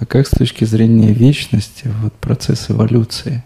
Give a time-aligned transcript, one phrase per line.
[0.00, 3.44] А как с точки зрения вечности, вот процесс эволюции,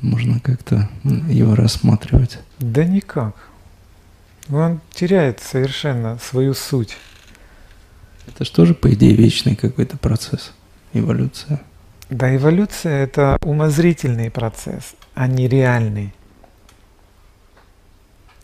[0.00, 2.38] можно как-то его рассматривать?
[2.60, 3.34] Да никак.
[4.48, 6.96] Он теряет совершенно свою суть.
[8.28, 10.52] Это же тоже, по идее, вечный какой-то процесс,
[10.92, 11.60] эволюция.
[12.10, 16.14] Да, эволюция– это умозрительный процесс, а не реальный.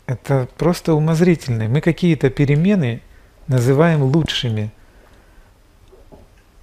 [0.06, 1.68] Это просто умозрительный.
[1.68, 3.00] Мы какие-то перемены
[3.46, 4.72] называем лучшими.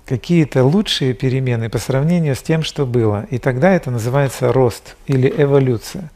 [0.06, 3.26] Какие-то лучшие перемены по сравнению с тем, что было.
[3.32, 6.12] И тогда это называется рост или эволюция.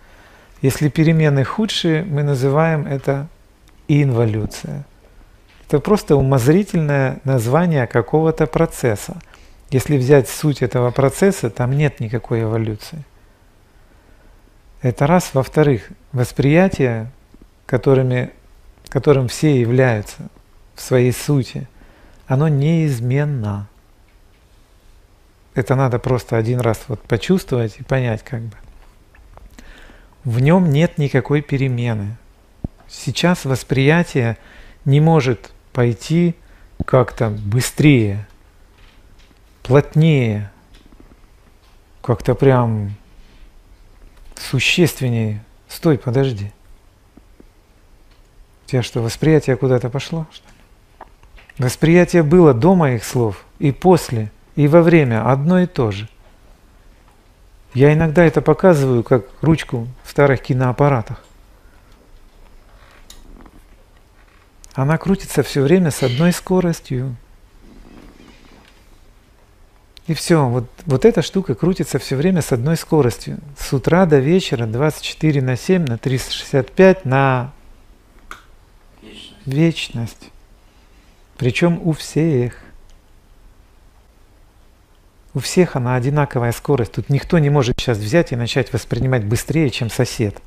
[0.62, 3.28] Если перемены худшие, мы называем это
[3.88, 4.86] инволюция.
[5.68, 9.18] Это просто умозрительное название какого-то процесса.
[9.72, 13.04] Если взять суть этого процесса, там нет никакой эволюции.
[14.82, 15.32] Это раз.
[15.34, 17.12] Во-вторых, восприятие,
[17.66, 18.32] которыми,
[18.88, 20.30] которым все являются
[20.76, 21.68] в своей сути,
[22.28, 23.69] оно неизменно.
[25.56, 28.56] Это надо просто один раз вот почувствовать и понять как бы.
[30.24, 32.18] В нем нет никакой перемены.
[32.88, 34.38] Сейчас восприятие
[34.86, 36.36] не может пойти
[36.86, 38.28] как-то быстрее,
[39.64, 40.52] плотнее,
[42.02, 42.96] как-то прям
[44.36, 45.44] существеннее.
[45.68, 46.52] Стой, подожди.
[48.66, 50.26] У тебя что, восприятие куда-то пошло?
[51.58, 56.10] Восприятие было до моих слов и после, и во время одно и то же.
[57.74, 61.24] Я иногда это показываю как ручку в старых киноаппаратах.
[64.74, 67.16] Она крутится все время с одной скоростью.
[70.08, 73.40] И все, вот, вот эта штука крутится все время с одной скоростью.
[73.58, 77.54] С утра до вечера 24 на 7, на 365, на
[79.02, 79.46] вечность.
[79.46, 80.32] вечность.
[81.38, 82.69] Причем у всех.
[85.34, 86.94] У всех она одинаковая скорость.
[86.94, 90.42] Тут никто не может сейчас взять и начать воспринимать быстрее, чем сосед.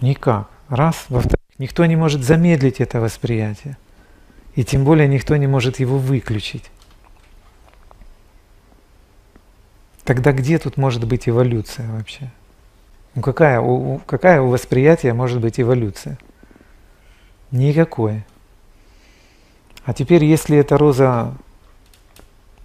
[0.00, 0.48] Никак.
[0.68, 1.06] Раз.
[1.08, 3.78] Во-вторых, никто не может замедлить это восприятие.
[4.54, 6.70] И тем более никто не может его выключить.
[10.04, 12.30] Тогда где тут может быть эволюция вообще?
[13.14, 16.18] Ну какая у, какая у восприятия может быть эволюция?
[17.50, 18.24] Никакой.
[19.84, 21.34] А теперь, если эта роза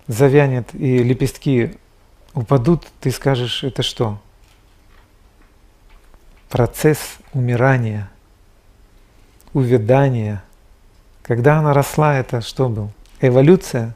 [0.10, 1.78] завянет и лепестки
[2.34, 4.20] упадут, ты скажешь, это что?
[6.50, 8.10] Процесс умирания,
[9.54, 10.44] увядания.
[11.22, 12.92] Когда она росла, это что был?
[13.22, 13.96] Эволюция,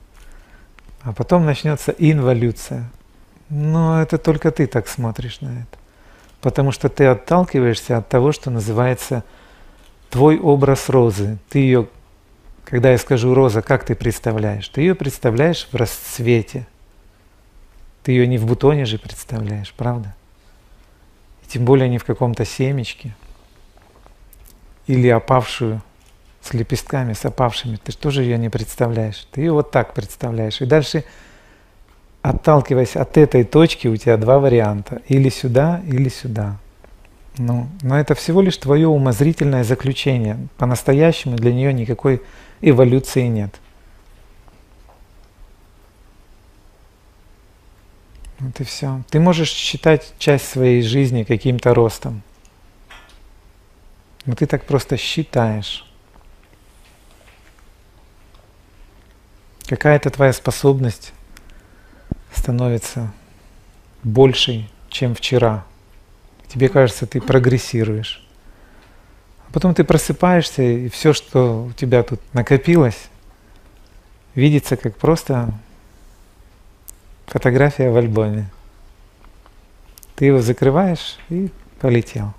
[1.02, 2.90] а потом начнется инволюция.
[3.50, 5.80] Но это только ты так смотришь на это.
[6.42, 9.24] Потому что ты отталкиваешься от того, что называется
[10.12, 11.40] твой образ розы.
[11.50, 11.88] Ты ее,
[12.66, 14.68] когда я скажу роза, как ты представляешь?
[14.70, 16.66] Ты ее представляешь в расцвете.
[18.04, 20.14] Ты ее не в бутоне же представляешь, правда?
[21.44, 23.16] И тем более не в каком-то семечке.
[24.88, 25.82] Или опавшую
[26.42, 27.78] с лепестками, с опавшими.
[27.78, 29.28] Ты тоже ее не представляешь.
[29.32, 30.62] Ты ее вот так представляешь.
[30.62, 31.06] И дальше
[32.22, 35.02] отталкиваясь от этой точки, у тебя два варианта.
[35.08, 36.58] Или сюда, или сюда.
[37.38, 40.38] Ну, но это всего лишь твое умозрительное заключение.
[40.58, 42.22] По-настоящему для нее никакой
[42.64, 43.60] эволюции нет.
[48.40, 49.04] Вот и все.
[49.10, 52.24] Ты можешь считать часть своей жизни каким-то ростом.
[54.26, 55.86] Но ты так просто считаешь.
[59.66, 61.14] Какая-то твоя способность
[62.34, 63.14] становится
[64.04, 65.66] большей, чем вчера.
[66.48, 68.26] Тебе кажется, ты прогрессируешь.
[69.54, 73.10] Потом ты просыпаешься, и все, что у тебя тут накопилось,
[74.34, 75.54] видится как просто
[77.28, 78.50] фотография в альбоме.
[80.16, 82.34] Ты его закрываешь и полетел.